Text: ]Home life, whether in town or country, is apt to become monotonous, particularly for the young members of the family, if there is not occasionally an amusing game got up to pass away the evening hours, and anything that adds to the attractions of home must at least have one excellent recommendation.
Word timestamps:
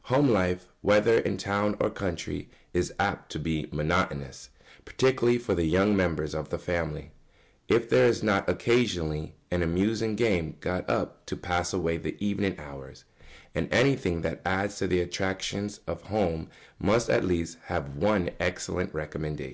]Home 0.12 0.28
life, 0.28 0.66
whether 0.82 1.16
in 1.18 1.38
town 1.38 1.74
or 1.80 1.88
country, 1.88 2.50
is 2.74 2.92
apt 2.98 3.32
to 3.32 3.38
become 3.38 3.74
monotonous, 3.74 4.50
particularly 4.84 5.38
for 5.38 5.54
the 5.54 5.64
young 5.64 5.96
members 5.96 6.34
of 6.34 6.50
the 6.50 6.58
family, 6.58 7.10
if 7.68 7.88
there 7.88 8.04
is 8.06 8.22
not 8.22 8.46
occasionally 8.50 9.34
an 9.50 9.62
amusing 9.62 10.14
game 10.14 10.56
got 10.60 10.90
up 10.90 11.24
to 11.24 11.38
pass 11.38 11.72
away 11.72 11.96
the 11.96 12.22
evening 12.22 12.54
hours, 12.58 13.06
and 13.54 13.66
anything 13.72 14.20
that 14.20 14.42
adds 14.44 14.76
to 14.76 14.86
the 14.86 15.00
attractions 15.00 15.80
of 15.86 16.02
home 16.02 16.50
must 16.78 17.08
at 17.08 17.24
least 17.24 17.56
have 17.68 17.96
one 17.96 18.28
excellent 18.38 18.92
recommendation. 18.92 19.46